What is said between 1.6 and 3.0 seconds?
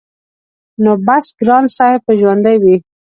صاحب به ژوندی وي-